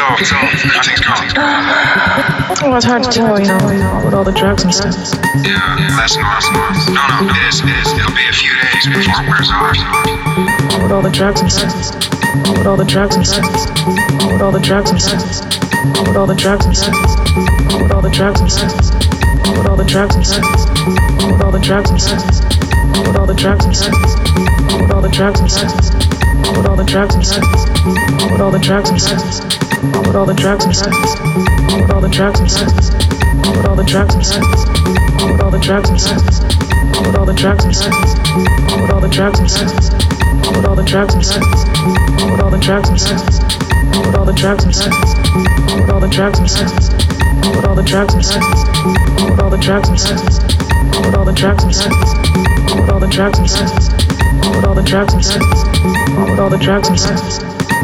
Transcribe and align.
off, 0.00 0.20
it's 0.20 0.32
off, 0.32 0.48
everything's 0.48 1.00
gone. 1.04 1.28
Well, 2.60 2.76
it's 2.76 2.84
hard 2.84 3.04
to 3.04 3.10
tell, 3.10 3.38
you 3.40 3.46
know, 3.46 4.02
with 4.04 4.14
all 4.14 4.24
the 4.24 4.32
drugs 4.32 4.64
and 4.64 4.72
stuff. 4.72 4.96
Yeah, 5.44 5.60
that's 5.96 6.16
not, 6.16 6.42
no, 6.92 7.00
no, 7.00 7.28
it 7.28 7.36
is, 7.48 7.60
it 7.60 7.68
is. 7.70 7.88
It'll 7.96 8.12
be 8.16 8.26
a 8.28 8.32
few 8.32 8.52
days 8.60 8.84
before 8.88 9.24
it 9.24 9.28
wears 9.28 9.50
off. 9.52 9.76
With 10.82 10.92
all 10.92 11.02
the 11.02 11.10
drugs 11.10 11.40
and 11.40 11.52
stuff. 11.52 11.74
With 12.56 12.66
all 12.66 12.76
the 12.76 12.84
drugs 12.84 13.16
and 13.16 13.26
stuff. 13.26 13.46
With 14.32 14.42
all 14.42 14.52
the 14.52 14.60
drugs 14.60 14.90
and 14.90 15.00
stuff. 15.00 15.22
With 16.06 16.16
all 16.16 16.26
the 16.26 16.34
drugs 16.36 16.64
and 16.64 16.76
stuff. 16.76 16.94
With 17.80 17.92
all 17.92 18.02
the 18.02 18.10
drugs 18.10 18.40
and 18.40 18.50
stuff. 18.50 18.76
With 19.52 19.66
all 19.66 19.76
the 19.76 19.84
drugs 19.86 20.14
and 20.14 20.26
stuff. 20.26 20.50
With 21.26 21.42
all 21.42 21.50
the 21.50 21.60
drugs 21.60 21.90
and 21.90 22.00
stuff. 22.00 22.24
With 23.06 23.16
all 23.16 23.26
the 23.26 23.34
drugs 23.34 23.64
and 23.64 23.76
stuff. 23.76 23.94
With 24.80 24.92
all 24.92 25.02
the 25.02 25.08
drugs 25.08 25.40
and 25.40 25.50
stuff. 25.50 26.09
All 26.46 26.56
with 26.56 26.66
all 26.66 26.76
the 26.76 26.84
drugs 26.84 27.14
and 27.14 27.26
stuff, 27.26 27.44
All 28.20 28.30
with 28.32 28.40
all 28.40 28.50
the 28.50 28.58
drugs 28.58 28.90
and 28.90 29.00
stuff, 29.00 29.40
All 29.94 30.02
with 30.02 30.16
all 30.16 30.26
the 30.26 30.34
drugs 30.34 30.64
and 30.64 30.74
stuff, 30.74 30.94
All 31.72 31.80
with 31.80 31.90
all 31.90 32.00
the 32.00 32.08
drugs 32.08 32.40
and 32.40 32.50
stuff, 32.50 32.74
All 33.46 33.56
with 33.56 33.66
all 33.66 33.76
the 33.76 33.84
drugs 33.84 34.14
and 34.14 34.24
stuff, 34.26 34.48
All 35.20 35.32
with 35.32 35.40
all 35.42 35.50
the 35.50 35.58
drugs 35.58 35.90
and 35.90 36.00
stuff, 36.00 36.36
All 36.96 37.06
with 37.06 37.16
all 37.16 37.26
the 37.26 37.34
drugs 37.34 37.64
and 37.64 37.74
stuff, 37.76 38.00
All 38.70 38.82
with 38.82 38.90
all 38.90 39.00
the 39.00 39.08
drugs 39.08 39.38
and 39.40 39.50
stuff, 39.50 39.92
All 40.46 40.56
with 40.56 40.66
all 40.66 40.76
the 40.76 40.84
drugs 40.84 41.14
and 41.14 41.24
stuff, 41.24 41.50
All 42.22 42.30
with 42.30 42.40
all 42.40 42.50
the 42.50 42.58
drugs 42.58 42.88
and 42.88 43.00
stuff, 43.00 43.34
All 43.96 44.02
with 44.06 44.14
all 44.14 44.30
the 44.30 44.36
drugs 44.36 44.64
and 44.64 44.74
stuff, 44.74 45.14
All 45.66 45.80
with 45.80 45.90
all 45.90 46.00
the 46.00 46.08
drugs 46.08 46.38
and 46.38 46.44
stuff, 46.44 47.10
with 47.56 47.64
all 47.66 47.74
the 47.74 47.82
drugs 47.82 48.14
and 48.14 48.24
stuff, 48.24 48.60
with 49.30 49.40
all 49.40 49.50
the 49.50 49.56
drugs 49.58 49.88
and 49.88 50.04
stuff, 50.04 50.42
with 51.04 51.14
all 51.14 51.24
the 51.24 51.32
drugs 51.32 51.64
and 51.64 51.74
stuff, 51.74 51.92
with 52.76 52.90
all 52.90 53.00
the 53.00 53.06
drugs 53.06 53.38
and 53.38 53.48
stuff. 53.50 54.09
Why 54.42 54.56
would 54.56 54.64
all 54.64 54.74
the 54.74 54.82
drugs 54.82 55.14
and 55.14 55.24
stuff? 55.24 55.44
Why 56.16 56.30
would 56.30 56.38
all 56.38 56.50
the 56.50 56.58
drugs 56.58 56.88
and 56.88 56.98
stuff? 56.98 57.20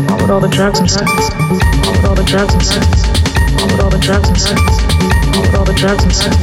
Why 0.09 0.17
would 0.21 0.31
all 0.31 0.41
the 0.41 0.49
drugs 0.49 0.79
and 0.81 0.91
stuff? 0.91 1.09
Why 1.09 1.93
would 1.93 2.05
all 2.05 2.15
the 2.15 2.25
drugs 2.25 2.55
and 2.55 2.63
stuff? 2.63 2.87
Why 3.57 3.67
would 3.67 3.81
all 3.81 3.91
the 3.91 3.99
drugs 3.99 4.29
and 4.29 4.37
stuff? 4.37 4.61
Why 5.37 5.43
would 5.43 5.55
all 5.55 5.65
the 5.65 5.75
drugs 5.75 6.05
and 6.05 6.15
stuff? 6.15 6.37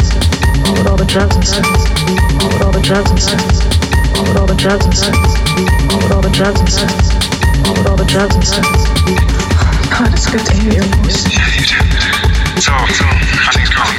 Why 0.64 0.72
would 0.74 0.88
all 0.88 0.98
the 0.98 1.06
drugs 1.06 1.36
and 1.36 1.50
stuff? 1.50 1.70
Why 2.34 2.50
would 2.50 2.62
all 2.62 2.72
the 2.72 2.82
drugs 2.82 3.10
and 3.12 3.22
stuff? 3.24 3.42
Why 4.14 4.22
would 4.24 4.38
all 4.38 4.48
the 4.48 4.56
drugs 4.56 4.86
and 4.86 4.96
stuff? 4.96 5.18
Why 5.90 5.98
would 6.02 6.12
all 6.12 6.22
the 6.22 6.30
drugs 6.30 6.60
and 6.60 6.70
stuff? 6.70 6.94
Why 7.64 7.72
would 7.78 7.88
all 7.88 7.98
the 7.98 8.06
drugs 8.06 8.36
and 8.36 8.46
stuff? 8.46 8.70
God, 9.94 10.10
it's 10.14 10.28
good 10.30 10.46
to 10.46 10.54
hear 10.58 10.74
your 10.82 10.88
voice. 11.02 11.26
Yeah, 11.30 11.46
you 11.54 11.66
do. 11.66 11.78
So, 12.62 12.74
so, 12.98 13.06
I 13.06 13.52
think 13.54 13.66
it's 13.68 13.76
going. 13.76 13.98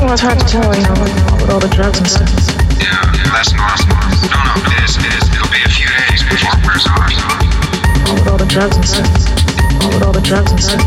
Well, 0.00 0.12
it's 0.12 0.22
hard 0.22 0.38
to 0.40 0.46
tell, 0.46 0.72
you 0.74 0.82
know, 0.84 0.96
with 1.00 1.50
all 1.50 1.60
the 1.60 1.68
drugs 1.68 1.98
and 1.98 2.08
stuff. 2.08 2.28
Yeah, 2.80 2.96
that's 3.32 3.52
normal. 3.52 3.76
No, 4.28 4.40
no, 4.44 4.54
no 4.56 4.69
is, 4.84 4.96
is 4.96 5.24
it'll 5.34 5.52
be 5.52 5.60
a 5.60 5.68
few 5.68 5.88
days 6.08 6.22
before 6.24 6.56
it 6.56 6.62
wears 6.64 6.86
off. 6.88 7.12
With 8.16 8.28
all 8.28 8.38
the 8.38 8.46
drugs 8.48 8.76
and 8.76 8.86
stuff. 8.86 9.10
With 9.92 10.02
all 10.02 10.12
the 10.12 10.20
drugs 10.20 10.50
and 10.52 10.60
stuff. 10.60 10.80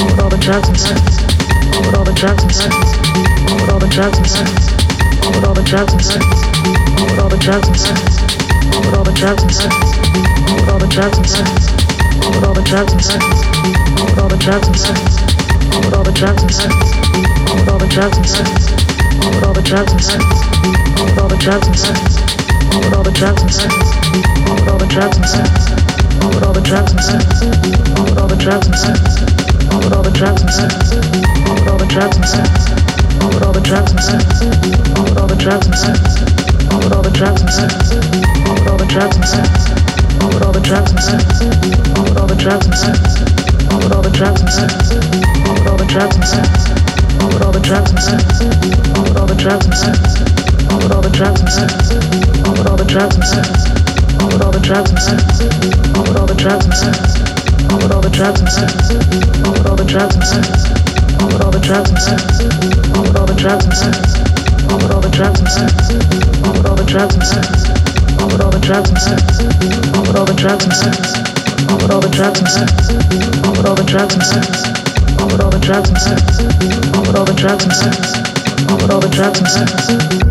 All 0.00 0.06
With 0.10 0.20
all 0.20 0.30
the 0.30 0.38
drugs 0.38 0.68
and 0.68 0.78
stuff. 0.78 0.98
All 1.74 1.82
With 1.82 1.94
all 1.94 2.04
the 2.04 2.12
drugs 2.12 2.42
and 2.42 2.52
stuff. 2.52 2.74
All 3.50 3.58
With 3.60 3.70
all 3.70 3.78
the 3.78 3.88
drugs 3.88 4.18
and 4.18 4.26
stuff. 4.26 4.50
All 5.22 5.32
With 5.32 5.44
all 5.44 5.54
the 5.54 5.62
drugs 5.62 5.92
and 5.92 6.02
stuff. 6.02 6.22
All 7.02 7.06
With 7.06 7.18
all 7.20 7.28
the 7.28 7.38
drugs 7.42 7.68
and 7.68 7.76
stuff. 7.76 8.02
All 8.72 8.82
With 8.82 8.94
all 8.94 9.04
the 9.04 9.12
drugs 9.14 9.42
and 9.42 9.52
stuff. 9.52 9.72
All 10.42 10.54
With 10.56 10.68
all 10.68 10.78
the 10.78 10.88
drugs 10.88 11.18
and 11.18 11.26
stuff. 11.26 11.52
All 12.22 12.32
With 12.32 12.44
all 12.44 12.54
the 12.54 12.64
drugs 12.64 12.92
and 12.92 13.00
stuff. 13.02 13.22
All 13.92 14.04
With 14.04 14.18
all 14.18 14.28
the 14.28 14.38
drugs 14.38 14.66
and 14.66 14.80
stuff. 14.80 15.02
All 15.72 15.80
With 15.82 15.94
all 15.94 16.04
the 16.04 16.12
drugs 16.12 16.42
and 16.42 16.50
stuff. 16.50 16.72
All 17.46 17.54
With 17.54 17.68
all 17.68 17.78
the 17.78 17.88
drugs 17.88 18.16
and 18.16 18.26
stuff. 18.26 18.52
All 19.22 19.30
With 19.30 19.44
all 19.44 19.52
the 19.54 19.62
drugs 19.62 19.92
and 19.92 20.02
stuff. 20.02 20.24
All 20.98 21.04
With 21.06 21.18
all 21.18 21.28
the 21.28 21.36
drugs 21.36 21.66
and 21.66 21.78
stuff. 21.78 22.31
All 22.72 22.80
with 22.80 22.94
all 22.94 23.02
the 23.02 23.12
drugs 23.12 23.42
and 23.42 23.52
sex, 23.52 23.72
with 24.48 24.68
all 24.68 24.78
the 24.78 24.86
drugs 24.88 25.16
and 25.16 25.28
sex, 25.28 25.48
with 26.24 26.42
all 26.42 26.52
the 26.52 26.60
drugs 26.62 26.92
and 26.92 27.00
sex, 27.02 27.24
with 28.00 28.18
all 28.18 28.28
the 28.28 28.36
drugs 28.36 28.66
and 28.66 28.76
sex, 28.76 29.00
with 29.72 29.92
all 29.92 30.02
the 30.02 30.10
drugs 30.12 30.42
and 30.42 30.50
sex, 30.52 30.72
with 31.48 31.68
all 31.68 31.78
the 31.78 31.86
drugs 31.86 32.16
and 32.16 32.26
sex, 32.26 32.48
with 33.20 33.42
all 33.42 33.52
the 33.52 33.60
drugs 33.60 33.92
and 33.92 34.00
sex, 34.00 34.22
with 34.90 35.16
all 35.18 35.26
the 35.26 35.36
drugs 35.36 35.66
and 35.66 35.76
sex, 35.76 36.00
with 36.72 36.92
all 36.92 37.02
the 37.02 37.10
drugs 37.10 37.42
and 37.42 37.50
sex, 37.50 37.92
with 37.92 38.66
all 38.68 38.76
the 38.76 38.86
drugs 38.88 39.16
and 39.16 39.28
sex, 39.28 39.52
with 40.20 40.42
all 40.42 40.52
the 40.52 40.60
drugs 40.60 40.90
and 40.90 41.00
sex, 41.00 41.40
with 42.02 42.16
all 42.16 42.22
the 42.22 42.36
drugs 42.36 42.66
and 42.66 42.74
sex, 42.74 43.22
with 43.72 43.92
all 43.92 44.02
the 44.02 44.10
drugs 44.10 44.40
and 44.40 44.52
sex, 44.52 44.92
with 45.52 45.66
all 45.66 45.76
the 45.76 45.86
drugs 45.86 46.16
and 46.16 46.28
sex, 46.28 46.68
with 47.22 47.42
all 47.42 47.52
the 47.52 47.60
drugs 47.60 47.90
and 47.90 48.00
sex, 48.02 48.40
with 48.98 49.16
all 49.16 49.26
the 49.26 49.34
drugs 49.34 49.64
and 49.66 49.74
sex, 49.74 50.20
with 50.82 50.92
all 50.92 51.02
the 51.02 51.10
drugs 51.10 51.40
and 51.40 51.50
sex. 51.50 52.31
All 52.44 52.54
with 52.56 52.66
all 52.66 52.76
the 52.76 52.84
drugs 52.84 53.14
and 53.16 53.24
stuff. 53.24 53.48
All 54.20 54.28
with 54.28 54.42
all 54.42 54.52
the 54.52 54.60
drugs 54.60 54.90
and 54.90 54.98
stuff. 54.98 55.22
All 55.96 56.04
with 56.04 56.16
all 56.16 56.26
the 56.26 56.34
drugs 56.34 56.64
and 56.64 56.74
stuff. 56.74 56.96
All 57.70 57.78
with 57.78 57.92
all 57.92 58.00
the 58.00 58.10
drugs 58.10 58.40
and 58.40 58.48
stuff. 58.48 58.72
All 59.44 59.52
with 59.52 59.66
all 59.66 59.76
the 59.76 59.84
drugs 59.84 60.14
and 60.16 60.24
stuff. 60.24 60.52
All 61.20 61.28
with 61.28 61.42
all 61.42 61.50
the 61.50 61.60
drugs 61.60 61.90
and 61.90 61.98
stuff. 61.98 62.24
All 62.94 63.04
with 63.04 63.16
all 63.16 63.26
the 63.26 63.34
drugs 63.36 63.64
and 63.64 63.74
stuff. 63.74 64.02
All 64.70 64.78
with 64.78 64.90
all 64.92 65.00
the 65.00 65.10
drugs 65.10 65.38
and 65.40 65.48
stuff. 65.48 65.74
All 66.44 66.54
with 66.54 66.66
all 66.66 66.76
the 66.76 66.86
drugs 66.86 67.14
and 67.14 67.26
stuff. 67.26 67.72
All 68.18 68.28
with 68.28 68.40
all 68.40 68.50
the 68.50 68.60
drugs 68.60 68.88
and 68.90 68.98
stuff. 68.98 69.22
All 69.92 70.00
with 70.02 70.16
all 70.16 70.26
the 70.26 70.36
drugs 70.36 70.64
and 70.64 70.72
stuff. 70.72 71.14
All 71.68 71.76
with 71.78 71.90
all 71.90 72.00
the 72.00 72.10
drugs 72.10 72.38
and 72.40 72.48
stuff. 72.48 72.72
All 73.38 73.56
with 73.56 73.66
all 73.66 73.74
the 73.76 73.84
drugs 73.84 74.14
and 74.14 74.24
stuff. 74.24 74.56
All 75.20 75.26
with 75.28 75.40
all 75.40 75.50
the 75.50 75.58
drugs 75.60 75.88
and 75.88 75.98
stuff. 75.98 76.96
All 76.96 77.02
with 77.06 77.16
all 77.16 77.24
the 77.24 77.34
drugs 77.34 77.64
and 77.64 77.72
stuff. 77.72 78.70
All 78.70 78.76
with 78.76 78.90
all 78.90 79.00
the 79.00 79.08
drugs 79.08 79.38
and 79.38 79.48
stuff. 79.48 80.21